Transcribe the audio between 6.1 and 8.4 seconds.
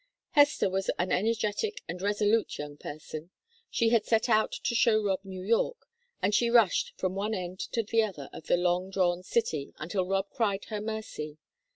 and she rushed from one end to the other